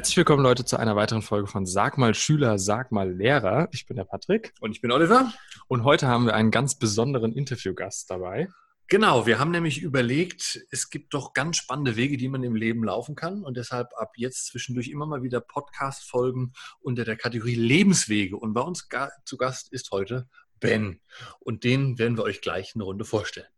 [0.00, 3.68] Herzlich willkommen, Leute, zu einer weiteren Folge von Sag mal Schüler, sag mal Lehrer.
[3.70, 4.54] Ich bin der Patrick.
[4.58, 5.30] Und ich bin Oliver.
[5.68, 8.48] Und heute haben wir einen ganz besonderen Interviewgast dabei.
[8.86, 12.82] Genau, wir haben nämlich überlegt, es gibt doch ganz spannende Wege, die man im Leben
[12.82, 13.44] laufen kann.
[13.44, 18.38] Und deshalb ab jetzt zwischendurch immer mal wieder Podcast-Folgen unter der Kategorie Lebenswege.
[18.38, 18.88] Und bei uns
[19.26, 20.30] zu Gast ist heute
[20.60, 21.02] Ben.
[21.40, 23.48] Und den werden wir euch gleich eine Runde vorstellen.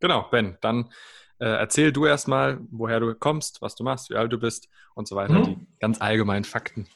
[0.00, 0.56] Genau, Ben.
[0.60, 0.90] Dann
[1.38, 5.06] äh, erzähl du erstmal, woher du kommst, was du machst, wie alt du bist und
[5.06, 5.34] so weiter.
[5.34, 5.44] Mhm.
[5.44, 6.86] Die ganz allgemeinen Fakten.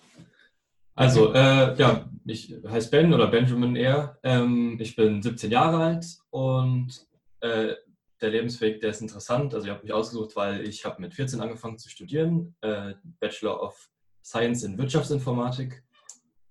[0.95, 4.19] Also, äh, ja, ich heiße Ben oder Benjamin eher.
[4.23, 7.07] Ähm, ich bin 17 Jahre alt und
[7.41, 7.75] äh,
[8.21, 9.55] der Lebensweg, der ist interessant.
[9.55, 13.63] Also ich habe mich ausgesucht, weil ich habe mit 14 angefangen zu studieren, äh, Bachelor
[13.63, 13.91] of
[14.23, 15.83] Science in Wirtschaftsinformatik.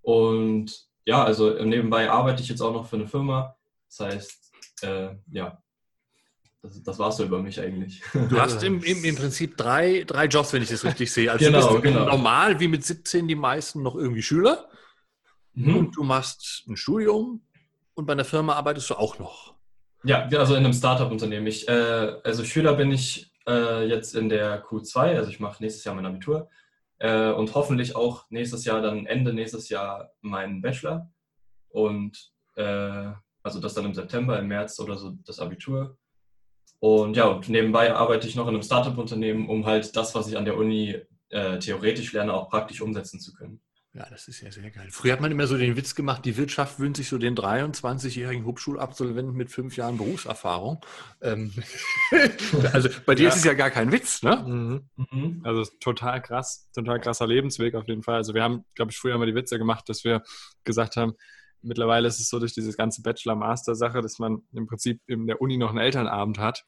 [0.01, 3.55] Und ja, also nebenbei arbeite ich jetzt auch noch für eine Firma.
[3.87, 5.61] Das heißt, äh, ja,
[6.61, 8.01] das, das war es so über mich eigentlich.
[8.13, 11.31] Du hast im, im, im Prinzip drei, drei Jobs, wenn ich das richtig sehe.
[11.31, 12.05] Also genau, du bist genau.
[12.05, 14.69] normal, wie mit 17 die meisten noch irgendwie Schüler.
[15.53, 15.75] Mhm.
[15.75, 17.41] Und du machst ein Studium
[17.95, 19.55] und bei einer Firma arbeitest du auch noch.
[20.03, 21.47] Ja, also in einem Startup-Unternehmen.
[21.47, 25.83] Ich, äh, also Schüler bin ich äh, jetzt in der Q2, also ich mache nächstes
[25.83, 26.49] Jahr mein Abitur
[26.99, 31.11] äh, und hoffentlich auch nächstes Jahr, dann Ende nächstes Jahr meinen Bachelor.
[31.69, 33.11] Und äh,
[33.43, 35.97] also das dann im September, im März oder so das Abitur.
[36.81, 40.35] Und ja, und nebenbei arbeite ich noch in einem Startup-Unternehmen, um halt das, was ich
[40.35, 43.61] an der Uni äh, theoretisch lerne, auch praktisch umsetzen zu können.
[43.93, 44.87] Ja, das ist ja sehr geil.
[44.89, 48.45] Früher hat man immer so den Witz gemacht, die Wirtschaft wünscht sich so den 23-jährigen
[48.45, 50.83] Hochschulabsolventen mit fünf Jahren Berufserfahrung.
[51.21, 51.53] Ähm,
[52.73, 53.29] also bei dir ja.
[53.29, 54.37] ist es ja gar kein Witz, ne?
[54.47, 54.89] Mhm.
[55.11, 55.41] Mhm.
[55.43, 58.15] Also total krass, total krasser Lebensweg auf jeden Fall.
[58.15, 60.23] Also wir haben, glaube ich, früher immer die Witze gemacht, dass wir
[60.63, 61.13] gesagt haben,
[61.61, 65.57] mittlerweile ist es so durch diese ganze Bachelor-Master-Sache, dass man im Prinzip in der Uni
[65.57, 66.65] noch einen Elternabend hat.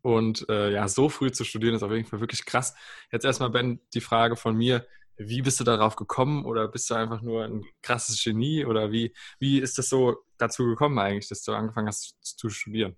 [0.00, 2.74] Und äh, ja, so früh zu studieren ist auf jeden Fall wirklich krass.
[3.10, 4.86] Jetzt erstmal, Ben, die Frage von mir.
[5.16, 9.12] Wie bist du darauf gekommen oder bist du einfach nur ein krasses Genie oder wie,
[9.38, 12.96] wie ist das so dazu gekommen eigentlich, dass du angefangen hast zu studieren?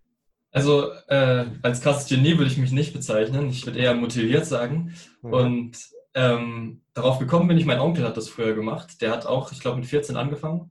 [0.53, 3.50] Also äh, als krasses Genie würde ich mich nicht bezeichnen.
[3.50, 4.94] Ich würde eher motiviert sagen.
[5.22, 5.33] Mhm.
[5.33, 5.78] Und
[6.15, 9.03] ähm, darauf gekommen bin ich, mein Onkel hat das früher gemacht.
[9.03, 10.71] Der hat auch, ich glaube, mit 14 angefangen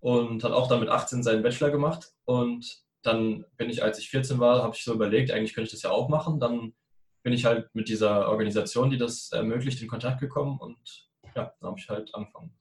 [0.00, 2.12] und hat auch dann mit 18 seinen Bachelor gemacht.
[2.24, 5.72] Und dann bin ich, als ich 14 war, habe ich so überlegt, eigentlich könnte ich
[5.72, 6.40] das ja auch machen.
[6.40, 6.74] Dann
[7.22, 10.78] bin ich halt mit dieser Organisation, die das ermöglicht, in Kontakt gekommen und
[11.34, 12.54] ja, dann habe ich halt angefangen.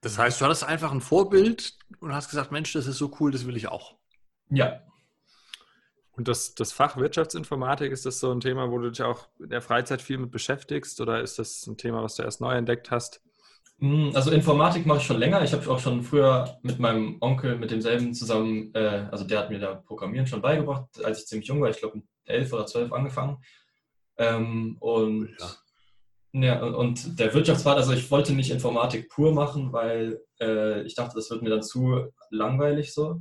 [0.00, 3.32] Das heißt, du hattest einfach ein Vorbild und hast gesagt, Mensch, das ist so cool,
[3.32, 3.96] das will ich auch.
[4.50, 4.82] Ja.
[6.12, 9.50] Und das, das Fach Wirtschaftsinformatik, ist das so ein Thema, wo du dich auch in
[9.50, 12.90] der Freizeit viel mit beschäftigst oder ist das ein Thema, was du erst neu entdeckt
[12.90, 13.22] hast?
[13.80, 15.42] Hm, also Informatik mache ich schon länger.
[15.42, 19.50] Ich habe auch schon früher mit meinem Onkel, mit demselben zusammen, äh, also der hat
[19.50, 21.70] mir da Programmieren schon beigebracht, als ich ziemlich jung war.
[21.70, 23.38] Ich glaube, mit elf oder zwölf angefangen.
[24.16, 25.36] Ähm, und,
[26.32, 26.42] ja.
[26.42, 26.64] ja.
[26.64, 31.30] und der Wirtschaftspart, also ich wollte nicht Informatik pur machen, weil äh, ich dachte, das
[31.30, 33.20] wird mir dann zu langweilig so.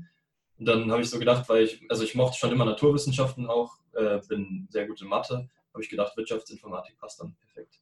[0.57, 3.75] Und dann habe ich so gedacht, weil ich, also ich mochte schon immer Naturwissenschaften auch,
[3.93, 7.79] äh, bin sehr gut in Mathe, habe ich gedacht, Wirtschaftsinformatik passt dann perfekt.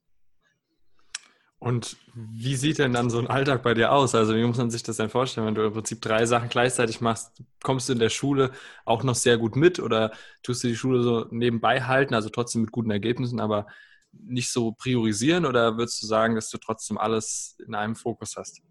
[1.59, 4.13] Und wie sieht denn dann so ein Alltag bei dir aus?
[4.13, 7.01] Also wie muss man sich das denn vorstellen, wenn du im Prinzip drei Sachen gleichzeitig
[7.01, 7.41] machst?
[7.63, 8.51] Kommst du in der Schule
[8.83, 10.11] auch noch sehr gut mit oder
[10.43, 13.67] tust du die Schule so nebenbei halten, also trotzdem mit guten Ergebnissen, aber
[14.11, 18.61] nicht so priorisieren oder würdest du sagen, dass du trotzdem alles in einem Fokus hast?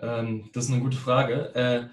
[0.00, 1.54] Ähm, das ist eine gute Frage.
[1.54, 1.88] Äh,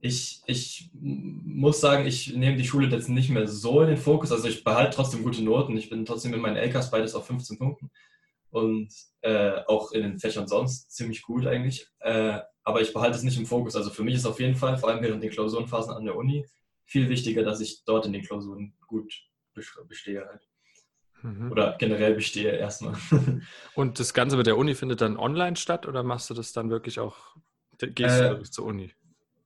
[0.00, 4.30] ich, ich muss sagen, ich nehme die Schule jetzt nicht mehr so in den Fokus.
[4.30, 5.76] Also ich behalte trotzdem gute Noten.
[5.76, 7.90] Ich bin trotzdem in meinen LKs beides auf 15 Punkten
[8.54, 8.88] und
[9.22, 11.88] äh, auch in den Fächern sonst ziemlich gut eigentlich.
[11.98, 13.74] Äh, aber ich behalte es nicht im Fokus.
[13.74, 16.46] Also für mich ist auf jeden Fall, vor allem während den Klausurenphasen an der Uni,
[16.84, 19.12] viel wichtiger, dass ich dort in den Klausuren gut
[19.88, 20.48] bestehe halt.
[21.22, 21.50] Mhm.
[21.50, 22.94] Oder generell bestehe erstmal.
[23.74, 26.70] Und das Ganze mit der Uni findet dann online statt oder machst du das dann
[26.70, 27.16] wirklich auch,
[27.78, 28.92] gehst du äh, wirklich zur Uni?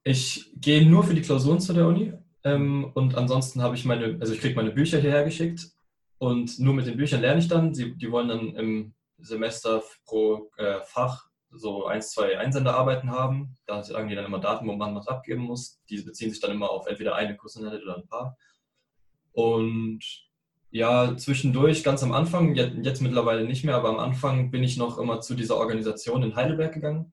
[0.04, 2.12] Ich gehe nur für die Klausuren zu der Uni
[2.44, 5.70] ähm, und ansonsten habe ich meine, also ich kriege meine Bücher hierher geschickt
[6.18, 7.72] und nur mit den Büchern lerne ich dann.
[7.74, 13.56] Sie, die wollen dann im Semester pro äh, Fach so ein, zwei Einsenderarbeiten haben.
[13.66, 15.80] Da sagen die dann immer Daten, wo man was abgeben muss.
[15.88, 18.36] Die beziehen sich dann immer auf entweder eine Kursinhalte oder ein paar.
[19.32, 20.04] Und
[20.70, 24.76] ja, zwischendurch, ganz am Anfang, jetzt, jetzt, mittlerweile nicht mehr, aber am Anfang bin ich
[24.76, 27.12] noch immer zu dieser Organisation in Heidelberg gegangen,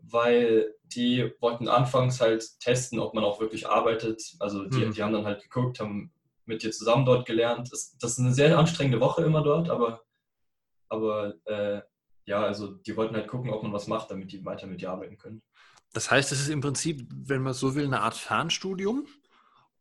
[0.00, 4.22] weil die wollten anfangs halt testen, ob man auch wirklich arbeitet.
[4.38, 4.92] Also die, hm.
[4.92, 6.12] die haben dann halt geguckt, haben
[6.46, 7.70] mit dir zusammen dort gelernt.
[7.72, 10.03] Das, das ist eine sehr anstrengende Woche immer dort, aber
[10.94, 11.82] aber äh,
[12.26, 14.90] ja, also die wollten halt gucken, ob man was macht, damit die weiter mit dir
[14.90, 15.42] arbeiten können.
[15.92, 19.06] Das heißt, es ist im Prinzip, wenn man so will, eine Art Fernstudium.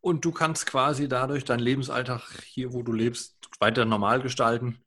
[0.01, 4.77] Und du kannst quasi dadurch deinen Lebensalltag hier, wo du lebst, weiter normal gestalten.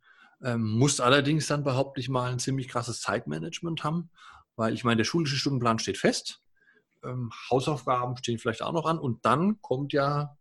[0.42, 4.10] Ähm, musst allerdings dann, behaupte ich mal, ein ziemlich krasses Zeitmanagement haben,
[4.56, 6.42] weil ich meine, der schulische Stundenplan steht fest,
[7.02, 10.36] ähm, Hausaufgaben stehen vielleicht auch noch an und dann kommt ja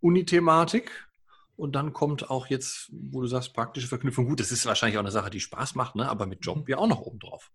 [0.00, 1.07] Unithematik
[1.58, 4.28] und dann kommt auch jetzt, wo du sagst, praktische Verknüpfung.
[4.28, 6.08] Gut, das ist wahrscheinlich auch eine Sache, die Spaß macht, ne?
[6.08, 7.50] aber mit Job ja auch noch oben drauf.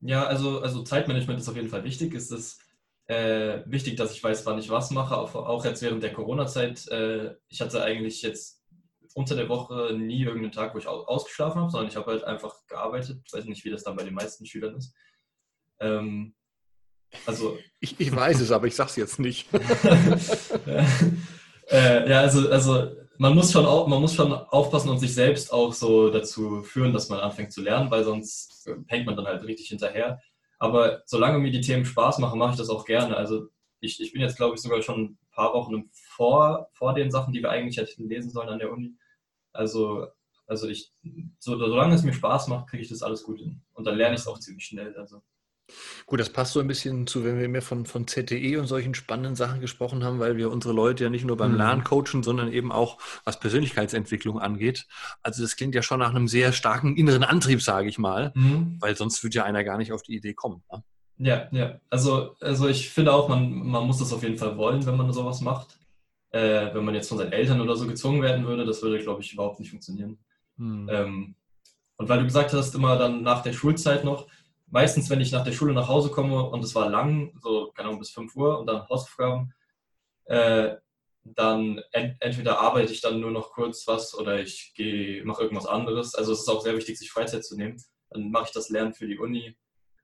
[0.00, 2.14] Ja, also, also Zeitmanagement ist auf jeden Fall wichtig.
[2.14, 2.60] Es ist
[3.06, 6.86] äh, wichtig, dass ich weiß, wann ich was mache, auch, auch jetzt während der Corona-Zeit.
[6.86, 8.62] Äh, ich hatte eigentlich jetzt
[9.14, 12.54] unter der Woche nie irgendeinen Tag, wo ich ausgeschlafen habe, sondern ich habe halt einfach
[12.68, 13.20] gearbeitet.
[13.26, 14.94] Ich weiß nicht, wie das dann bei den meisten Schülern ist.
[15.80, 16.36] Ähm,
[17.26, 19.52] also ich, ich, weiß es, aber ich sage es jetzt nicht.
[21.70, 25.52] äh, ja, also, also man muss, schon auch, man muss schon aufpassen und sich selbst
[25.52, 29.42] auch so dazu führen, dass man anfängt zu lernen, weil sonst hängt man dann halt
[29.44, 30.20] richtig hinterher.
[30.58, 33.16] Aber solange mir die Themen Spaß machen, mache ich das auch gerne.
[33.16, 33.48] Also
[33.80, 37.32] ich, ich bin jetzt, glaube ich, sogar schon ein paar Wochen vor, vor den Sachen,
[37.32, 38.96] die wir eigentlich hätten lesen sollen an der Uni.
[39.52, 40.06] Also,
[40.46, 40.92] also ich,
[41.38, 43.62] so, solange es mir Spaß macht, kriege ich das alles gut hin.
[43.72, 44.96] Und dann lerne ich es auch ziemlich schnell.
[44.96, 45.22] Also.
[46.06, 48.94] Gut, das passt so ein bisschen zu, wenn wir mehr von, von ZTE und solchen
[48.94, 51.58] spannenden Sachen gesprochen haben, weil wir unsere Leute ja nicht nur beim mhm.
[51.58, 54.86] Lernen coachen, sondern eben auch was Persönlichkeitsentwicklung angeht.
[55.22, 58.76] Also das klingt ja schon nach einem sehr starken inneren Antrieb, sage ich mal, mhm.
[58.80, 60.62] weil sonst würde ja einer gar nicht auf die Idee kommen.
[60.72, 60.82] Ne?
[61.18, 61.80] Ja, ja.
[61.90, 65.12] Also, also ich finde auch, man, man muss das auf jeden Fall wollen, wenn man
[65.12, 65.76] sowas macht.
[66.30, 69.22] Äh, wenn man jetzt von seinen Eltern oder so gezwungen werden würde, das würde, glaube
[69.22, 70.18] ich, überhaupt nicht funktionieren.
[70.56, 70.88] Mhm.
[70.90, 71.34] Ähm,
[71.96, 74.28] und weil du gesagt hast, immer dann nach der Schulzeit noch,
[74.70, 77.88] meistens, wenn ich nach der Schule nach Hause komme und es war lang, so keine
[77.88, 79.52] Ahnung, bis 5 Uhr und dann Hausaufgaben,
[80.26, 80.76] äh,
[81.24, 84.72] dann ent entweder arbeite ich dann nur noch kurz was oder ich
[85.24, 86.14] mache irgendwas anderes.
[86.14, 87.82] Also es ist auch sehr wichtig, sich Freizeit zu nehmen.
[88.10, 89.56] Dann mache ich das Lernen für die Uni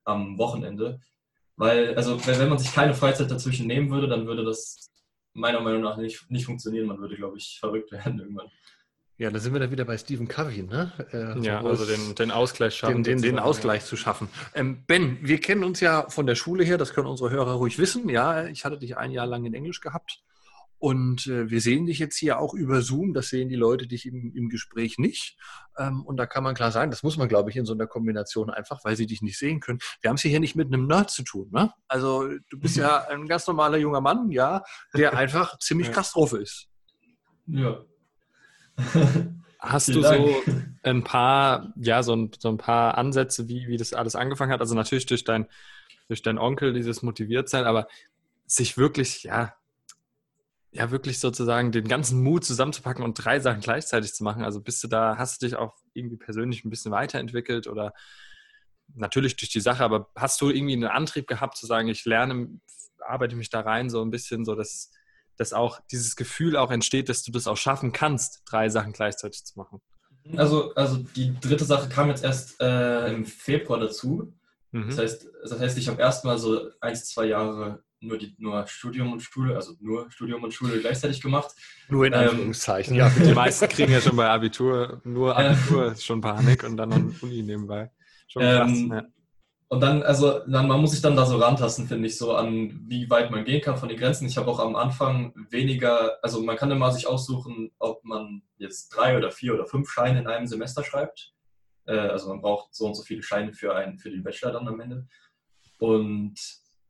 [0.03, 0.99] am Wochenende.
[1.55, 4.91] Weil, also wenn man sich keine Freizeit dazwischen nehmen würde, dann würde das
[5.33, 6.87] meiner Meinung nach nicht, nicht funktionieren.
[6.87, 8.51] Man würde, glaube ich, verrückt werden irgendwann.
[9.17, 10.91] Ja, da sind wir dann wieder bei Stephen Covey, ne?
[11.13, 13.03] Äh, ja, also den, den Ausgleich schaffen.
[13.03, 13.87] Den, den, den Ausgleich ja.
[13.87, 14.27] zu schaffen.
[14.53, 17.79] Ähm, ben, wir kennen uns ja von der Schule her, das können unsere Hörer ruhig
[17.79, 18.09] wissen.
[18.09, 20.21] Ja, ich hatte dich ein Jahr lang in Englisch gehabt.
[20.77, 24.05] Und äh, wir sehen dich jetzt hier auch über Zoom, das sehen die Leute dich
[24.05, 25.37] im, im Gespräch nicht.
[25.77, 27.87] Ähm, und da kann man klar sagen, das muss man, glaube ich, in so einer
[27.87, 29.79] Kombination einfach, weil sie dich nicht sehen können.
[30.01, 31.49] Wir haben es hier nicht mit einem Nerd zu tun.
[31.51, 31.71] Ne?
[31.87, 34.63] Also du bist ja ein ganz normaler junger Mann, ja,
[34.93, 36.67] der einfach ziemlich krass drauf ist.
[37.47, 37.79] Ja.
[39.59, 40.35] Hast du so
[40.83, 44.59] ein paar, ja, so ein, so ein paar Ansätze, wie, wie das alles angefangen hat?
[44.59, 45.47] Also natürlich durch dein,
[46.07, 47.87] durch deinen Onkel, dieses Motiviertsein, aber
[48.45, 49.55] sich wirklich, ja,
[50.71, 54.43] ja, wirklich sozusagen den ganzen Mut zusammenzupacken und drei Sachen gleichzeitig zu machen.
[54.43, 57.93] Also bist du da, hast du dich auch irgendwie persönlich ein bisschen weiterentwickelt oder
[58.93, 62.59] natürlich durch die Sache, aber hast du irgendwie einen Antrieb gehabt zu sagen, ich lerne,
[62.99, 64.91] arbeite mich da rein, so ein bisschen so, dass
[65.37, 69.43] dass auch dieses Gefühl auch entsteht, dass du das auch schaffen kannst, drei Sachen gleichzeitig
[69.45, 69.81] zu machen.
[70.37, 74.33] Also, also die dritte Sache kam jetzt erst äh, im Februar dazu.
[74.71, 74.89] Mhm.
[74.89, 79.13] Das, heißt, das heißt, ich habe erstmal so ein, zwei Jahre nur, die, nur Studium
[79.13, 81.51] und Schule, also nur Studium und Schule gleichzeitig gemacht.
[81.89, 82.93] Nur in ähm, Anführungszeichen.
[82.93, 86.77] Ähm, ja, die meisten kriegen ja schon bei Abitur, nur Abitur ist schon Panik und
[86.77, 87.91] dann noch Uni nebenbei.
[88.27, 89.03] Schon krass, ähm, ja.
[89.67, 92.81] Und dann, also, dann, man muss sich dann da so rantasten, finde ich, so an
[92.87, 94.27] wie weit man gehen kann von den Grenzen.
[94.27, 98.89] Ich habe auch am Anfang weniger, also man kann immer sich aussuchen, ob man jetzt
[98.89, 101.33] drei oder vier oder fünf Scheine in einem Semester schreibt.
[101.85, 104.67] Äh, also man braucht so und so viele Scheine für, einen, für den Bachelor dann
[104.67, 105.07] am Ende.
[105.79, 106.35] Und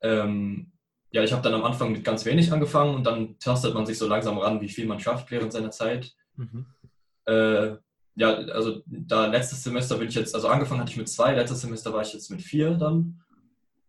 [0.01, 0.73] ähm,
[1.11, 3.97] ja, ich habe dann am Anfang mit ganz wenig angefangen und dann tastet man sich
[3.97, 6.13] so langsam ran, wie viel man schafft während seiner Zeit.
[6.35, 6.65] Mhm.
[7.25, 7.77] Äh,
[8.15, 11.61] ja, also da letztes Semester bin ich jetzt, also angefangen hatte ich mit zwei, letztes
[11.61, 13.21] Semester war ich jetzt mit vier dann.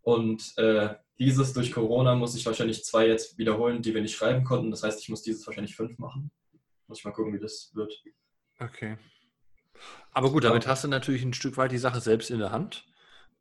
[0.02, 4.44] Und äh, dieses durch Corona muss ich wahrscheinlich zwei jetzt wiederholen, die wir nicht schreiben
[4.44, 4.70] konnten.
[4.70, 6.30] Das heißt, ich muss dieses wahrscheinlich fünf machen.
[6.88, 7.92] Muss ich mal gucken, wie das wird.
[8.58, 8.98] Okay.
[10.12, 12.86] Aber gut, damit hast du natürlich ein Stück weit die Sache selbst in der Hand,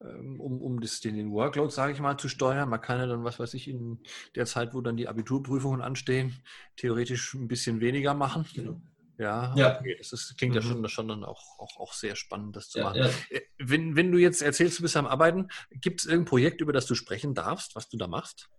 [0.01, 2.69] ähm, um, um das, den Workload, sage ich mal, zu steuern.
[2.69, 3.99] Man kann ja dann, was weiß ich, in
[4.35, 6.35] der Zeit, wo dann die Abiturprüfungen anstehen,
[6.75, 8.45] theoretisch ein bisschen weniger machen.
[8.53, 8.81] Genau.
[9.17, 9.79] Ja, ja.
[9.79, 9.95] Okay.
[9.97, 10.61] das, ist, klingt mhm.
[10.61, 12.97] ja schon, schon dann auch, auch, auch sehr spannend, das zu ja, machen.
[12.97, 13.09] Ja.
[13.29, 16.73] Äh, wenn, wenn du jetzt erzählst, du bist am Arbeiten, gibt es irgendein Projekt, über
[16.73, 18.49] das du sprechen darfst, was du da machst?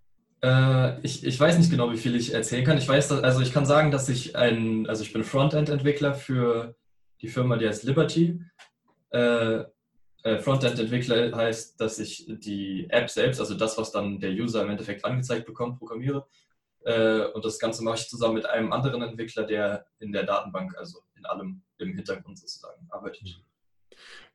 [0.42, 2.78] Äh, ich, ich weiß nicht genau, wie viel ich erzählen kann.
[2.78, 6.74] Ich weiß, dass, also ich kann sagen, dass ich ein, also ich bin Frontend-Entwickler für
[7.20, 8.42] die Firma, die heißt Liberty.
[9.10, 9.64] Äh,
[10.22, 14.70] äh, Frontend-Entwickler heißt, dass ich die App selbst, also das, was dann der User im
[14.70, 16.26] Endeffekt angezeigt bekommt, programmiere.
[16.86, 20.76] Äh, und das Ganze mache ich zusammen mit einem anderen Entwickler, der in der Datenbank,
[20.78, 23.42] also in allem im Hintergrund sozusagen arbeitet.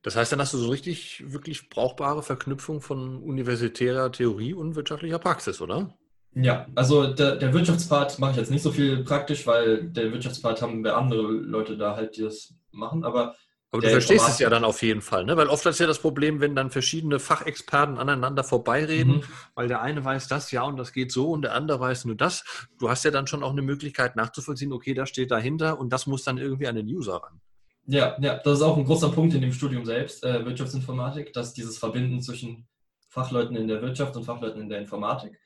[0.02, 5.18] Das heißt, dann hast du so richtig, wirklich brauchbare Verknüpfung von universitärer Theorie und wirtschaftlicher
[5.18, 5.96] Praxis, oder?
[6.34, 10.60] Ja, also der, der Wirtschaftspart mache ich jetzt nicht so viel praktisch, weil der Wirtschaftspart
[10.60, 13.04] haben wir andere Leute da halt, die das machen.
[13.04, 13.34] Aber
[13.72, 15.34] Aber du verstehst es ja dann auf jeden Fall, ne?
[15.38, 19.24] Weil oft ist ja das Problem, wenn dann verschiedene Fachexperten aneinander vorbeireden, mhm.
[19.54, 22.14] weil der eine weiß das, ja, und das geht so, und der andere weiß nur
[22.14, 22.44] das.
[22.78, 26.06] Du hast ja dann schon auch eine Möglichkeit nachzuvollziehen, okay, das steht dahinter und das
[26.06, 27.40] muss dann irgendwie an den User ran.
[27.86, 31.54] Ja, ja, das ist auch ein großer Punkt in dem Studium selbst, äh, Wirtschaftsinformatik, dass
[31.54, 32.68] dieses Verbinden zwischen
[33.08, 35.38] Fachleuten in der Wirtschaft und Fachleuten in der Informatik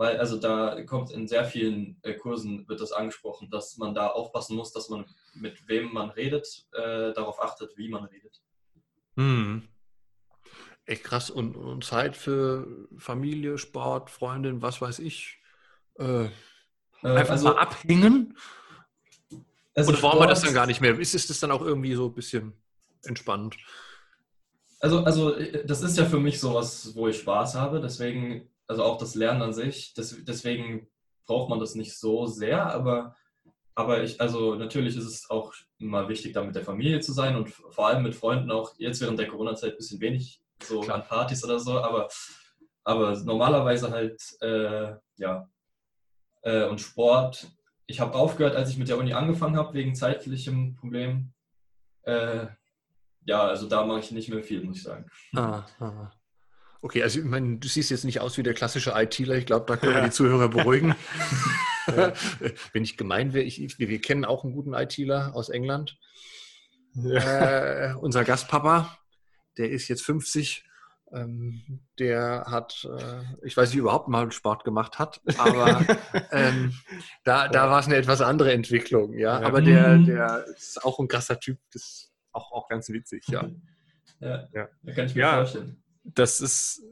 [0.00, 4.06] weil also da kommt in sehr vielen äh, Kursen wird das angesprochen, dass man da
[4.06, 5.04] aufpassen muss, dass man
[5.34, 8.40] mit wem man redet, äh, darauf achtet, wie man redet.
[9.18, 9.68] Hm.
[10.86, 11.28] Echt krass.
[11.28, 12.66] Und, und, Zeit für
[12.96, 15.38] Familie, Sport, Freundin, was weiß ich.
[15.98, 16.28] Äh, äh
[17.02, 18.38] einfach also, mal abhängen.
[19.74, 20.98] Also Oder wollen wir das dann gar nicht mehr?
[20.98, 22.54] Ist, ist das dann auch irgendwie so ein bisschen
[23.04, 23.58] entspannt?
[24.80, 27.82] Also, also äh, das ist ja für mich sowas, wo ich Spaß habe.
[27.82, 29.94] Deswegen also auch das Lernen an sich.
[29.94, 30.86] Das, deswegen
[31.26, 33.16] braucht man das nicht so sehr, aber,
[33.74, 37.34] aber ich, also natürlich ist es auch immer wichtig, da mit der Familie zu sein
[37.34, 40.98] und vor allem mit Freunden auch jetzt während der Corona-Zeit ein bisschen wenig so Klar.
[40.98, 42.08] an Partys oder so, aber,
[42.84, 45.48] aber normalerweise halt, äh, ja.
[46.42, 47.48] Äh, und Sport.
[47.86, 51.32] Ich habe aufgehört, als ich mit der Uni angefangen habe, wegen zeitlichem Problem.
[52.02, 52.46] Äh,
[53.26, 55.10] ja, also da mache ich nicht mehr viel, muss ich sagen.
[55.34, 56.12] Ah, ah.
[56.82, 59.36] Okay, also ich meine, du siehst jetzt nicht aus wie der klassische ITler.
[59.36, 60.94] Ich glaube, da können wir die Zuhörer beruhigen.
[61.86, 62.12] ja.
[62.72, 65.98] Wenn ich gemein wäre, ich, wir kennen auch einen guten ITler aus England.
[66.94, 67.90] Ja.
[67.90, 68.98] Äh, unser Gastpapa,
[69.58, 70.64] der ist jetzt 50.
[71.12, 75.84] Ähm, der hat, äh, ich weiß nicht, überhaupt mal Sport gemacht hat, aber
[76.30, 76.72] ähm,
[77.24, 79.40] da, da war es eine etwas andere Entwicklung, ja.
[79.40, 79.46] ja.
[79.46, 80.06] Aber der, mhm.
[80.06, 83.50] der ist auch ein krasser Typ, das ist auch, auch ganz witzig, ja.
[84.20, 84.68] Ja, ja.
[84.94, 86.82] kann ich mir vorstellen das ist,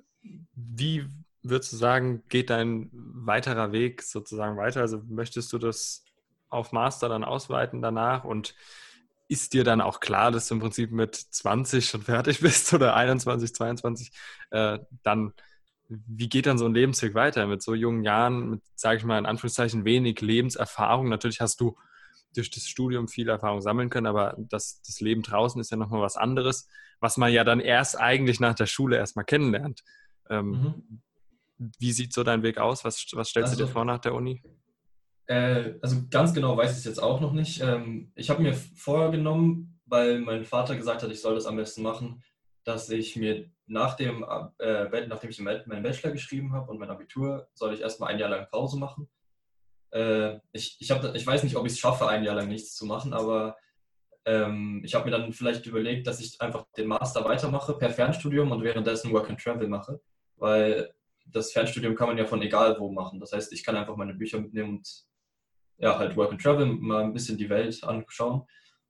[0.54, 1.06] wie
[1.42, 4.80] würdest du sagen, geht dein weiterer Weg sozusagen weiter?
[4.80, 6.04] Also möchtest du das
[6.48, 8.54] auf Master dann ausweiten danach und
[9.28, 12.94] ist dir dann auch klar, dass du im Prinzip mit 20 schon fertig bist oder
[12.94, 14.12] 21, 22,
[14.50, 15.32] äh, dann
[15.88, 19.18] wie geht dann so ein Lebensweg weiter mit so jungen Jahren, mit, sage ich mal,
[19.18, 21.08] in Anführungszeichen wenig Lebenserfahrung?
[21.08, 21.78] Natürlich hast du
[22.34, 26.02] durch das Studium viel Erfahrung sammeln können, aber das, das Leben draußen ist ja nochmal
[26.02, 26.68] was anderes
[27.00, 29.82] was man ja dann erst eigentlich nach der Schule erstmal kennenlernt.
[30.30, 31.02] Ähm, mhm.
[31.78, 32.84] Wie sieht so dein Weg aus?
[32.84, 34.42] Was, was stellst also, du dir vor nach der Uni?
[35.26, 37.60] Äh, also ganz genau weiß ich es jetzt auch noch nicht.
[37.60, 41.82] Ähm, ich habe mir vorgenommen, weil mein Vater gesagt hat, ich soll das am besten
[41.82, 42.22] machen,
[42.64, 44.24] dass ich mir nach dem,
[44.58, 48.30] äh, nachdem ich meinen Bachelor geschrieben habe und mein Abitur, soll ich erstmal ein Jahr
[48.30, 49.08] lang Pause machen.
[49.90, 52.74] Äh, ich, ich, hab, ich weiß nicht, ob ich es schaffe, ein Jahr lang nichts
[52.74, 53.56] zu machen, aber
[54.24, 58.50] ähm, ich habe mir dann vielleicht überlegt, dass ich einfach den Master weitermache per Fernstudium
[58.52, 60.00] und währenddessen Work and Travel mache,
[60.36, 60.92] weil
[61.26, 63.20] das Fernstudium kann man ja von egal wo machen.
[63.20, 65.04] Das heißt, ich kann einfach meine Bücher mitnehmen und
[65.78, 68.42] ja, halt Work and Travel, mal ein bisschen die Welt anschauen.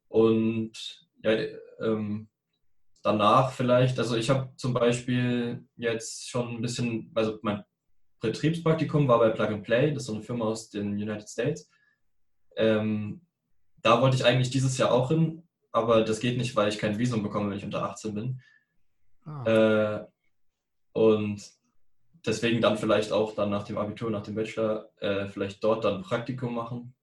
[0.08, 0.72] Und
[1.22, 1.32] ja,
[1.80, 2.28] ähm,
[3.02, 7.62] danach vielleicht, also ich habe zum Beispiel jetzt schon ein bisschen, also mein
[8.20, 11.70] Betriebspraktikum war bei Plug and Play, das ist so eine Firma aus den United States.
[12.56, 13.20] Ähm,
[13.82, 16.98] da wollte ich eigentlich dieses Jahr auch hin, aber das geht nicht, weil ich kein
[16.98, 18.40] Visum bekomme, wenn ich unter 18 bin.
[19.24, 19.44] Ah.
[19.44, 20.06] Äh,
[20.92, 21.42] und
[22.26, 26.02] deswegen dann vielleicht auch dann nach dem Abitur, nach dem Bachelor, äh, vielleicht dort dann
[26.02, 26.94] Praktikum machen.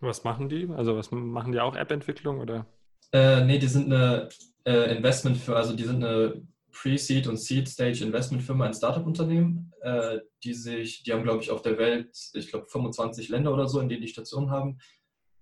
[0.00, 0.68] Was machen die?
[0.70, 2.66] Also was machen die auch App-Entwicklung oder?
[3.12, 4.28] Äh, nee, die sind eine
[4.64, 6.40] äh, Investment für, also die sind eine
[6.72, 11.78] Pre-Seed und Seed-Stage Investmentfirma, ein Startup-Unternehmen, äh, die sich, die haben glaube ich auf der
[11.78, 14.78] Welt, ich glaube 25 Länder oder so, in denen die Stationen haben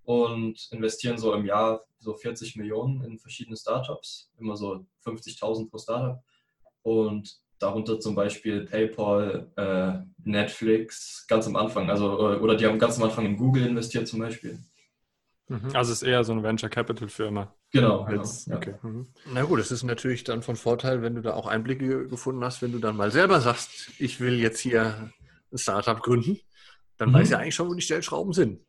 [0.03, 5.77] und investieren so im Jahr so 40 Millionen in verschiedene Startups, immer so 50.000 pro
[5.77, 6.23] Startup.
[6.81, 11.89] Und darunter zum Beispiel PayPal, äh, Netflix, ganz am Anfang.
[11.89, 14.59] Also, äh, oder die haben ganz am Anfang in Google investiert zum Beispiel.
[15.47, 15.75] Mhm.
[15.75, 17.53] Also es ist eher so eine Venture Capital Firma.
[17.71, 18.01] Genau.
[18.01, 18.73] Als, genau okay.
[18.81, 18.89] Ja.
[18.89, 19.07] Mhm.
[19.33, 22.61] Na gut, es ist natürlich dann von Vorteil, wenn du da auch Einblicke gefunden hast,
[22.61, 25.11] wenn du dann mal selber sagst, ich will jetzt hier
[25.51, 26.39] ein Startup gründen,
[26.97, 27.13] dann mhm.
[27.13, 28.59] weiß ja eigentlich schon, wo die Stellschrauben sind.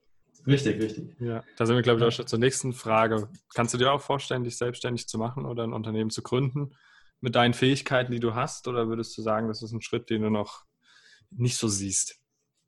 [0.46, 1.16] Richtig, richtig.
[1.20, 3.28] Ja, da sind wir, glaube ich, auch schon zur nächsten Frage.
[3.54, 6.74] Kannst du dir auch vorstellen, dich selbstständig zu machen oder ein Unternehmen zu gründen
[7.20, 8.66] mit deinen Fähigkeiten, die du hast?
[8.66, 10.64] Oder würdest du sagen, das ist ein Schritt, den du noch
[11.30, 12.16] nicht so siehst?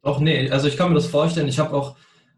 [0.02, 1.48] Doch, nee, also ich kann mir das vorstellen.
[1.48, 1.96] Ich habe auch,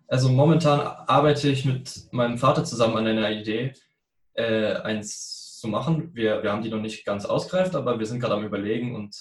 [0.09, 3.73] also momentan arbeite ich mit meinem Vater zusammen an einer Idee,
[4.35, 6.15] äh, eins zu machen.
[6.15, 9.17] Wir, wir haben die noch nicht ganz ausgereift, aber wir sind gerade am Überlegen und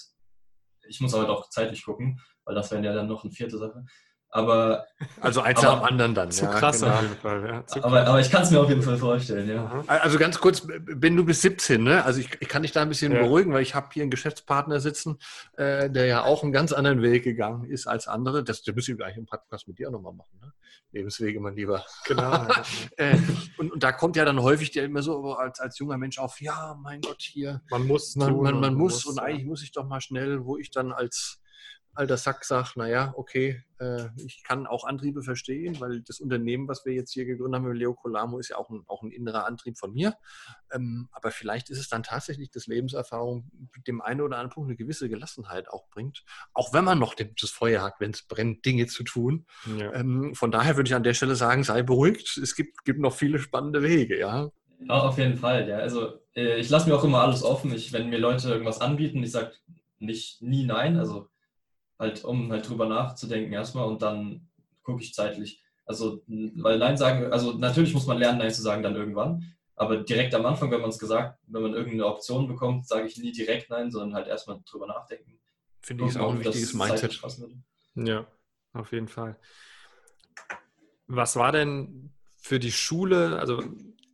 [0.86, 3.84] ich muss aber doch zeitlich gucken, weil das wäre ja dann noch eine vierte Sache.
[4.36, 4.84] Aber
[5.20, 6.32] also eins aber, nach dem anderen dann.
[6.32, 6.94] Zu ja, krass genau.
[6.94, 7.46] auf jeden Fall.
[7.46, 9.84] Ja, aber, aber, ich kann es mir auf jeden Fall vorstellen, ja.
[9.86, 12.04] Also ganz kurz, wenn du bis 17, ne?
[12.04, 13.22] Also ich, ich kann dich da ein bisschen ja.
[13.22, 15.18] beruhigen, weil ich habe hier einen Geschäftspartner sitzen,
[15.56, 18.42] äh, der ja auch einen ganz anderen Weg gegangen ist als andere.
[18.42, 20.52] Das, das müssen wir gleich im Podcast mit dir nochmal machen, ne?
[20.90, 21.84] Lebenswege, mein Lieber.
[22.06, 22.48] Genau.
[22.96, 23.16] äh,
[23.56, 26.40] und, und, da kommt ja dann häufig dir immer so als, als junger Mensch auf,
[26.40, 27.62] ja, mein Gott, hier.
[27.70, 28.16] Man muss.
[28.16, 30.90] Man, man, man muss, muss und eigentlich muss ich doch mal schnell, wo ich dann
[30.90, 31.40] als
[31.94, 36.84] alter Sack sagt, naja, okay, äh, ich kann auch Antriebe verstehen, weil das Unternehmen, was
[36.84, 39.46] wir jetzt hier gegründet haben mit Leo Colamo, ist ja auch ein, auch ein innerer
[39.46, 40.14] Antrieb von mir.
[40.72, 43.50] Ähm, aber vielleicht ist es dann tatsächlich, dass Lebenserfahrung
[43.86, 47.50] dem einen oder anderen Punkt eine gewisse Gelassenheit auch bringt, auch wenn man noch das
[47.50, 49.46] Feuer hat, wenn es brennt, Dinge zu tun.
[49.78, 49.92] Ja.
[49.94, 53.14] Ähm, von daher würde ich an der Stelle sagen, sei beruhigt, es gibt, gibt noch
[53.14, 54.50] viele spannende Wege, ja.
[54.80, 55.78] Ja, auf jeden Fall, ja.
[55.78, 57.72] Also äh, ich lasse mir auch immer alles offen.
[57.72, 59.52] Ich, wenn mir Leute irgendwas anbieten, ich sage
[59.98, 60.98] nicht nie nein.
[60.98, 61.28] Also
[61.98, 64.48] halt, um halt drüber nachzudenken erstmal und dann
[64.82, 65.62] gucke ich zeitlich.
[65.86, 69.54] Also, weil Nein sagen, also natürlich muss man lernen, Nein zu sagen dann irgendwann.
[69.76, 73.18] Aber direkt am Anfang, wenn man es gesagt, wenn man irgendeine Option bekommt, sage ich
[73.18, 75.38] nie direkt Nein, sondern halt erstmal drüber nachdenken.
[75.80, 77.20] Finde ich ist auch ein wichtiges Mindset.
[77.94, 78.26] Ja,
[78.72, 79.36] auf jeden Fall.
[81.06, 83.62] Was war denn für die Schule, also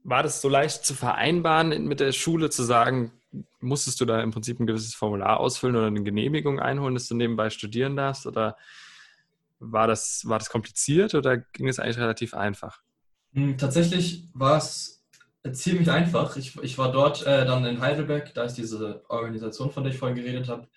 [0.02, 3.12] war das so leicht zu vereinbaren mit der Schule zu sagen,
[3.60, 7.14] musstest du da im Prinzip ein gewisses Formular ausfüllen oder eine Genehmigung einholen, dass du
[7.14, 8.26] nebenbei studieren darfst?
[8.26, 8.56] Oder
[9.58, 12.80] war das, war das kompliziert oder ging es eigentlich relativ einfach?
[13.34, 15.04] Hm, tatsächlich war es
[15.52, 16.36] ziemlich einfach.
[16.36, 19.98] Ich, ich war dort äh, dann in Heidelberg, da ist diese Organisation, von der ich
[19.98, 20.68] vorhin geredet habe,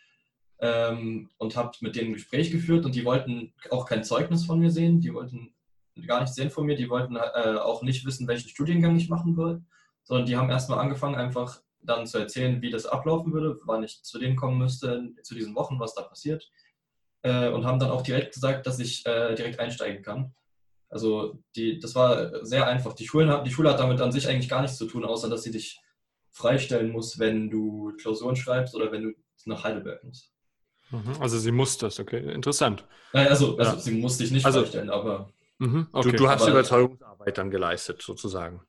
[0.60, 4.60] ähm, und habe mit denen ein Gespräch geführt und die wollten auch kein Zeugnis von
[4.60, 5.54] mir sehen, die wollten
[6.08, 9.36] gar nichts sehen von mir, die wollten äh, auch nicht wissen, welchen Studiengang ich machen
[9.38, 9.62] will,
[10.04, 14.04] sondern die haben erstmal angefangen, einfach dann zu erzählen, wie das ablaufen würde, wann ich
[14.04, 16.50] zu denen kommen müsste, zu diesen Wochen, was da passiert.
[17.22, 20.34] Äh, und haben dann auch direkt gesagt, dass ich äh, direkt einsteigen kann.
[20.90, 22.94] Also die, das war sehr einfach.
[22.94, 25.44] Die, Schulen, die Schule hat damit an sich eigentlich gar nichts zu tun, außer dass
[25.44, 25.82] sie dich
[26.32, 29.14] freistellen muss, wenn du Klausuren schreibst oder wenn du
[29.46, 30.32] nach Heidelberg musst.
[30.92, 31.14] Mhm.
[31.20, 32.32] Also sie muss das, okay.
[32.34, 32.86] Interessant.
[33.12, 33.80] Also, also ja.
[33.80, 35.32] sie muss dich nicht also, freistellen, aber...
[35.60, 35.88] Mhm.
[35.92, 36.12] Okay.
[36.12, 38.62] Du, du, hast aber, Überzeugungsarbeit dann geleistet, sozusagen.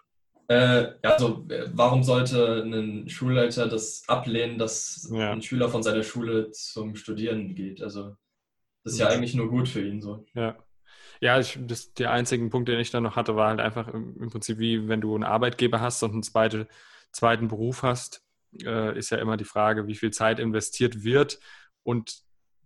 [0.49, 5.33] Äh, also warum sollte ein Schulleiter das ablehnen, dass ja.
[5.33, 7.83] ein Schüler von seiner Schule zum Studieren geht?
[7.83, 8.17] Also
[8.85, 10.27] das ist ja, ja eigentlich nur gut für ihn so.
[10.35, 10.57] Ja.
[11.21, 14.21] Ja, ich, das, der einzige Punkt, den ich dann noch hatte, war halt einfach im,
[14.21, 16.69] im Prinzip wie, wenn du einen Arbeitgeber hast und einen zweite,
[17.13, 18.23] zweiten Beruf hast,
[18.63, 21.39] äh, ist ja immer die Frage, wie viel Zeit investiert wird.
[21.83, 22.23] Und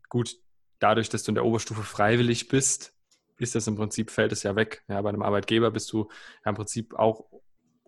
[0.08, 0.36] gut,
[0.78, 2.94] dadurch, dass du in der Oberstufe freiwillig bist,
[3.36, 4.82] ist das im Prinzip, fällt es ja weg.
[4.88, 6.08] Ja, bei einem Arbeitgeber bist du
[6.44, 7.26] ja im Prinzip auch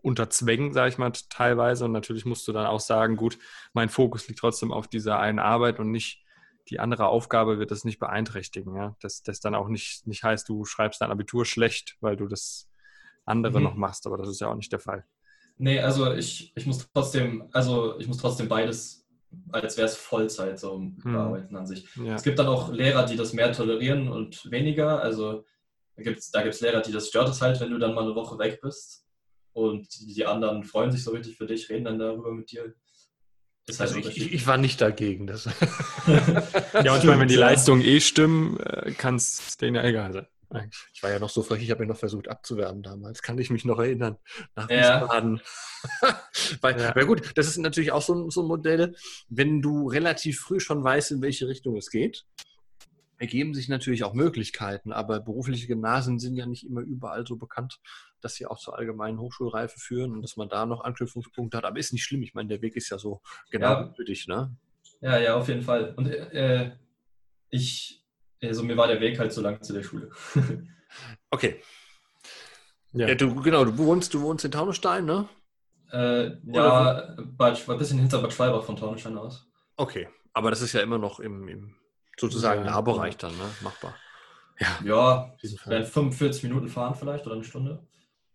[0.02, 1.84] unter Zwängen, sage ich mal, teilweise.
[1.84, 3.38] Und natürlich musst du dann auch sagen, gut,
[3.72, 6.24] mein Fokus liegt trotzdem auf dieser einen Arbeit und nicht
[6.68, 8.76] die andere Aufgabe wird das nicht beeinträchtigen.
[8.76, 8.96] Ja?
[9.00, 12.68] Dass das dann auch nicht, nicht heißt, du schreibst dein Abitur schlecht, weil du das
[13.24, 13.64] andere mhm.
[13.64, 15.04] noch machst, aber das ist ja auch nicht der Fall.
[15.58, 19.06] Nee, also ich, ich muss trotzdem, also ich muss trotzdem beides,
[19.52, 20.96] als wäre es Vollzeit so mhm.
[21.02, 21.86] bearbeiten an sich.
[21.96, 22.14] Ja.
[22.14, 25.02] Es gibt dann auch Lehrer, die das mehr tolerieren und weniger.
[25.02, 25.44] Also
[25.96, 28.04] da gibt es da gibt's Lehrer, die das stört es halt, wenn du dann mal
[28.04, 29.04] eine Woche weg bist
[29.52, 32.62] und die anderen freuen sich so richtig für dich, reden dann darüber mit dir.
[32.62, 32.74] Halt
[33.78, 35.26] also ich, ich, war nicht dagegen.
[35.26, 35.44] Das
[36.84, 40.12] ja, und ich meine, wenn die Leistungen eh stimmen, äh, kann es denen ja egal
[40.12, 40.26] sein.
[40.92, 43.22] Ich war ja noch so frech, ich habe mich noch versucht abzuwerben damals.
[43.22, 44.16] Kann ich mich noch erinnern.
[44.56, 45.40] Nach Wiesbaden.
[46.02, 46.20] Ja.
[46.60, 46.96] weil, ja.
[46.96, 48.96] weil gut, das ist natürlich auch so, so ein Modell,
[49.28, 52.24] wenn du relativ früh schon weißt, in welche Richtung es geht,
[53.18, 57.78] ergeben sich natürlich auch Möglichkeiten, aber berufliche Gymnasien sind ja nicht immer überall so bekannt,
[58.20, 61.64] dass sie auch zur allgemeinen Hochschulreife führen und dass man da noch Anknüpfungspunkte hat.
[61.64, 62.22] Aber ist nicht schlimm.
[62.22, 63.92] Ich meine, der Weg ist ja so genau ja.
[63.94, 64.56] für dich, ne?
[65.00, 65.94] Ja, ja, auf jeden Fall.
[65.96, 66.72] Und äh,
[67.48, 68.04] ich,
[68.42, 70.11] also mir war der Weg halt so lang zu der Schule.
[71.30, 71.62] okay.
[72.92, 73.09] Ja.
[73.09, 73.14] ja.
[73.14, 75.28] du, genau, du wohnst, du wohnst in Taunusstein, ne?
[75.92, 79.46] Äh, ja, Bad, ein bisschen hinter Bad Schwalbach von Taunusstein aus.
[79.76, 81.74] Okay, aber das ist ja immer noch im, im
[82.18, 83.44] sozusagen ja, Nahbereich dann, ne?
[83.62, 83.94] Machbar.
[84.59, 85.35] Ja, ja
[85.66, 87.87] werden 45 Minuten fahren vielleicht oder eine Stunde.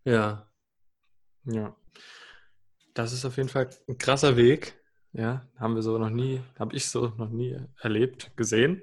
[0.06, 0.50] Ja.
[1.44, 1.76] Ja.
[2.94, 4.80] Das ist auf jeden Fall ein krasser Weg.
[5.12, 8.82] Ja, haben wir so noch nie, habe ich so noch nie erlebt, gesehen.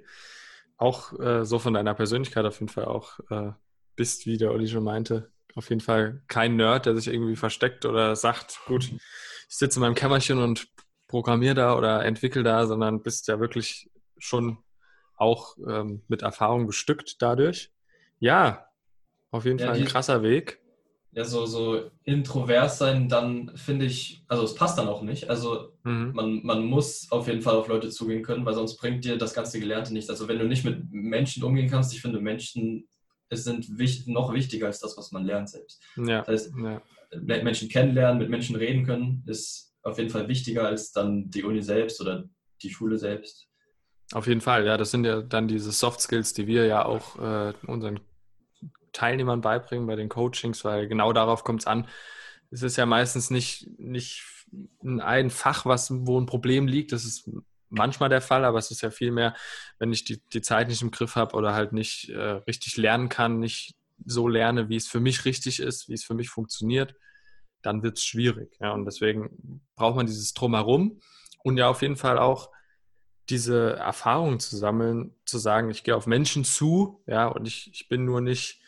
[0.76, 3.52] Auch äh, so von deiner Persönlichkeit auf jeden Fall auch äh,
[3.96, 7.84] bist, wie der Olli schon meinte, auf jeden Fall kein Nerd, der sich irgendwie versteckt
[7.84, 10.68] oder sagt, gut, ich sitze in meinem Kämmerchen und
[11.06, 14.58] programmiere da oder entwickle da, sondern bist ja wirklich schon
[15.16, 17.70] auch ähm, mit Erfahrung bestückt dadurch.
[18.18, 18.68] Ja,
[19.30, 20.61] auf jeden ja, Fall ein krasser Weg.
[21.14, 25.28] Ja, so, so introvers sein, dann finde ich, also es passt dann auch nicht.
[25.28, 26.12] Also mhm.
[26.14, 29.34] man, man muss auf jeden Fall auf Leute zugehen können, weil sonst bringt dir das
[29.34, 30.08] ganze Gelernte nichts.
[30.08, 32.88] Also wenn du nicht mit Menschen umgehen kannst, ich finde, Menschen
[33.32, 35.82] es sind wichtig, noch wichtiger als das, was man lernt selbst.
[35.96, 36.18] Ja.
[36.18, 36.82] Das heißt, ja.
[37.42, 41.62] Menschen kennenlernen, mit Menschen reden können, ist auf jeden Fall wichtiger als dann die Uni
[41.62, 42.24] selbst oder
[42.62, 43.48] die Schule selbst.
[44.12, 47.18] Auf jeden Fall, ja, das sind ja dann diese Soft Skills, die wir ja auch
[47.18, 48.00] äh, unseren
[48.92, 51.88] Teilnehmern beibringen bei den Coachings, weil genau darauf kommt es an.
[52.50, 54.24] Es ist ja meistens nicht, nicht
[54.80, 56.92] ein Fach, was, wo ein Problem liegt.
[56.92, 57.28] Das ist
[57.70, 59.34] manchmal der Fall, aber es ist ja vielmehr,
[59.78, 63.08] wenn ich die, die Zeit nicht im Griff habe oder halt nicht äh, richtig lernen
[63.08, 63.74] kann, nicht
[64.04, 66.94] so lerne, wie es für mich richtig ist, wie es für mich funktioniert,
[67.62, 68.56] dann wird es schwierig.
[68.60, 71.00] Ja, und deswegen braucht man dieses Drumherum
[71.44, 72.50] und ja auf jeden Fall auch
[73.28, 77.88] diese Erfahrung zu sammeln, zu sagen, ich gehe auf Menschen zu, ja, und ich, ich
[77.88, 78.61] bin nur nicht,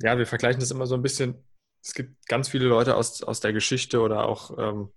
[0.00, 1.44] ja, wir vergleichen das immer so ein bisschen,
[1.82, 4.90] es gibt ganz viele Leute aus, aus der Geschichte oder auch ähm,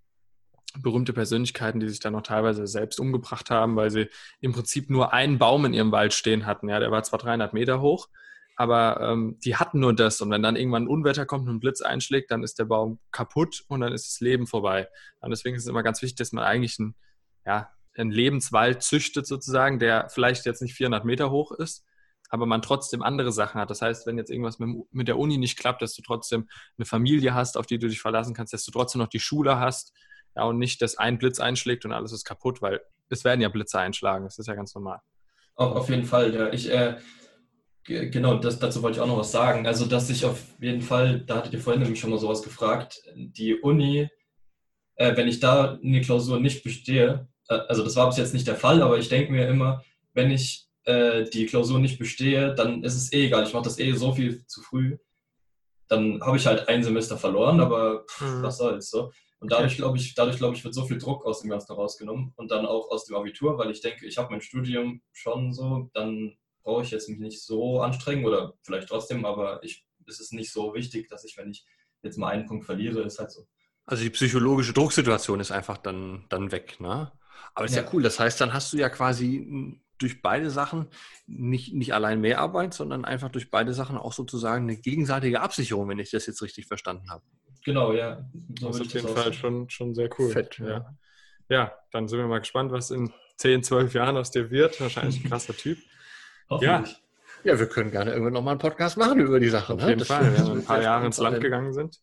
[0.78, 4.10] berühmte Persönlichkeiten, die sich dann noch teilweise selbst umgebracht haben, weil sie
[4.40, 6.70] im Prinzip nur einen Baum in ihrem Wald stehen hatten.
[6.70, 8.08] Ja, der war zwar 300 Meter hoch,
[8.56, 10.22] aber ähm, die hatten nur das.
[10.22, 13.00] Und wenn dann irgendwann ein Unwetter kommt und ein Blitz einschlägt, dann ist der Baum
[13.12, 14.88] kaputt und dann ist das Leben vorbei.
[15.22, 16.96] Und deswegen ist es immer ganz wichtig, dass man eigentlich ein,
[17.46, 21.86] ja, einen Lebenswald züchtet sozusagen, der vielleicht jetzt nicht 400 Meter hoch ist,
[22.30, 23.70] aber man trotzdem andere Sachen hat.
[23.70, 27.34] Das heißt, wenn jetzt irgendwas mit, der Uni nicht klappt, dass du trotzdem eine Familie
[27.34, 29.94] hast, auf die du dich verlassen kannst, dass du trotzdem noch die Schule hast
[30.36, 33.50] ja, und nicht, dass ein Blitz einschlägt und alles ist kaputt, weil es werden ja
[33.50, 34.26] Blitze einschlagen.
[34.26, 35.00] Das ist ja ganz normal.
[35.56, 36.54] Auf, auf jeden Fall, ja.
[36.54, 36.98] Ich, äh,
[37.84, 39.66] genau, das, dazu wollte ich auch noch was sagen.
[39.66, 43.02] Also, dass ich auf jeden Fall, da hattet ihr vorhin nämlich schon mal sowas gefragt,
[43.16, 44.08] die Uni,
[44.96, 48.48] äh, wenn ich da eine Klausur nicht bestehe, äh, also das war bis jetzt nicht
[48.48, 52.84] der Fall, aber ich denke mir immer, wenn ich äh, die Klausur nicht bestehe, dann
[52.84, 53.44] ist es eh egal.
[53.44, 54.98] Ich mache das eh so viel zu früh.
[55.88, 58.44] Dann habe ich halt ein Semester verloren, aber pff, mhm.
[58.44, 59.12] was soll's so.
[59.40, 62.34] Und dadurch glaube ich, dadurch glaube ich, wird so viel Druck aus dem Ganzen rausgenommen
[62.36, 65.90] und dann auch aus dem Abitur, weil ich denke, ich habe mein Studium schon so,
[65.94, 70.34] dann brauche ich jetzt mich nicht so anstrengen oder vielleicht trotzdem, aber ich, es ist
[70.34, 71.66] nicht so wichtig, dass ich, wenn ich
[72.04, 73.48] jetzt mal einen Punkt verliere, ist halt so.
[73.86, 77.12] Also die psychologische Drucksituation ist einfach dann, dann weg, ne?
[77.56, 77.82] Aber ist ja.
[77.82, 78.04] ja cool.
[78.04, 80.88] Das heißt, dann hast du ja quasi durch beide Sachen
[81.28, 85.88] nicht, nicht allein mehr Arbeit, sondern einfach durch beide Sachen auch sozusagen eine gegenseitige Absicherung,
[85.90, 87.24] wenn ich das jetzt richtig verstanden habe.
[87.66, 88.26] Genau, ja.
[88.60, 90.32] So das ist auf jeden Fall schon, schon sehr cool.
[90.32, 90.68] Fett, ja.
[90.68, 90.96] ja.
[91.50, 91.74] ja.
[91.92, 94.80] dann sind wir mal gespannt, was in 10, 12 Jahren aus dir wird.
[94.82, 95.78] Wahrscheinlich ein krasser Typ.
[96.62, 96.84] ja.
[97.46, 99.74] Ja, wir können gerne irgendwann nochmal einen Podcast machen über die Sache.
[99.74, 99.88] Auf ne?
[99.88, 101.98] jeden das Fall, wenn wir ein paar Jahre ins Land gegangen sind.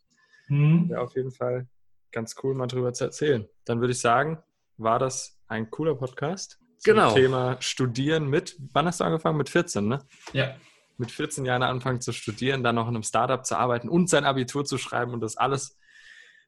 [0.48, 0.88] Mhm.
[0.90, 1.68] Ja, auf jeden Fall
[2.10, 3.46] ganz cool, mal drüber zu erzählen.
[3.66, 4.42] Dann würde ich sagen,
[4.78, 6.58] war das ein cooler Podcast.
[6.86, 7.14] Genau.
[7.14, 9.36] Thema Studieren mit, wann hast du angefangen?
[9.36, 10.04] Mit 14, ne?
[10.32, 10.56] Ja
[10.98, 14.24] mit 14 Jahren anfangen zu studieren, dann noch in einem Startup zu arbeiten und sein
[14.24, 15.78] Abitur zu schreiben und das alles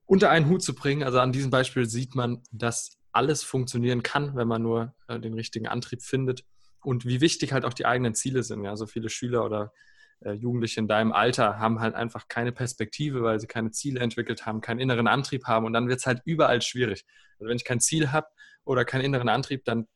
[0.06, 1.02] unter einen Hut zu bringen.
[1.02, 5.34] Also an diesem Beispiel sieht man, dass alles funktionieren kann, wenn man nur äh, den
[5.34, 6.44] richtigen Antrieb findet
[6.82, 8.64] und wie wichtig halt auch die eigenen Ziele sind.
[8.64, 9.72] Ja, so viele Schüler oder
[10.20, 14.46] äh, Jugendliche in deinem Alter haben halt einfach keine Perspektive, weil sie keine Ziele entwickelt
[14.46, 17.04] haben, keinen inneren Antrieb haben und dann wird es halt überall schwierig.
[17.38, 18.28] Also wenn ich kein Ziel habe
[18.64, 19.88] oder keinen inneren Antrieb, dann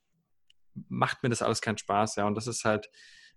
[0.89, 2.17] macht mir das alles keinen Spaß.
[2.17, 2.91] Ja, und das ist halt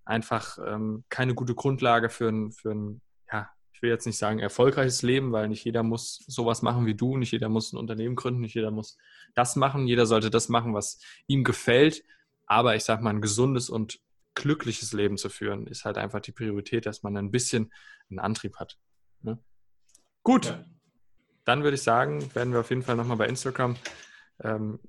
[0.05, 4.39] einfach ähm, keine gute Grundlage für ein, für ein, ja, ich will jetzt nicht sagen
[4.39, 8.15] erfolgreiches Leben, weil nicht jeder muss sowas machen wie du, nicht jeder muss ein Unternehmen
[8.15, 8.97] gründen, nicht jeder muss
[9.33, 12.03] das machen, jeder sollte das machen, was ihm gefällt.
[12.45, 13.99] Aber ich sage mal, ein gesundes und
[14.35, 17.73] glückliches Leben zu führen, ist halt einfach die Priorität, dass man ein bisschen
[18.09, 18.77] einen Antrieb hat.
[19.21, 19.39] Ne?
[20.23, 20.63] Gut, ja.
[21.45, 23.75] dann würde ich sagen, werden wir auf jeden Fall nochmal bei Instagram
[24.43, 24.79] ähm,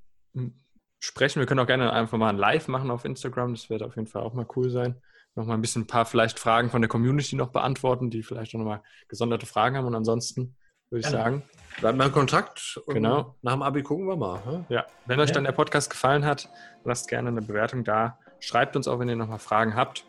[0.98, 1.40] sprechen.
[1.40, 3.54] Wir können auch gerne einfach mal ein Live machen auf Instagram.
[3.54, 4.96] Das wird auf jeden Fall auch mal cool sein.
[5.34, 8.58] Nochmal ein bisschen ein paar vielleicht Fragen von der Community noch beantworten, die vielleicht auch
[8.58, 9.86] nochmal gesonderte Fragen haben.
[9.86, 10.56] Und ansonsten
[10.90, 11.42] würde ich sagen.
[11.80, 12.80] Bleiben wir in Kontakt.
[12.86, 13.34] genau.
[13.42, 14.44] Nach dem Abi gucken wir mal.
[14.44, 14.64] Hm?
[14.68, 14.86] Ja.
[15.04, 15.34] Wenn euch ja.
[15.34, 16.48] dann der Podcast gefallen hat,
[16.84, 18.18] lasst gerne eine Bewertung da.
[18.40, 20.04] Schreibt uns auch, wenn ihr nochmal Fragen habt.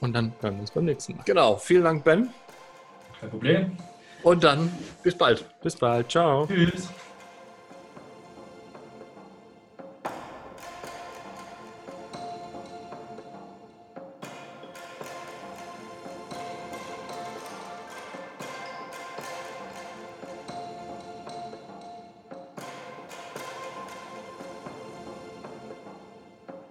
[0.00, 1.22] Und dann hören wir uns beim nächsten Mal.
[1.24, 1.56] Genau.
[1.56, 2.28] Vielen Dank, Ben.
[3.20, 3.78] Kein Problem.
[4.22, 4.70] Und dann
[5.02, 5.46] bis bald.
[5.62, 6.10] Bis bald.
[6.10, 6.46] Ciao.
[6.46, 6.90] Tschüss.